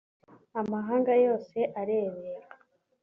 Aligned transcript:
amahanga 0.61 1.11
yose 1.27 1.57
arebera 1.81 2.47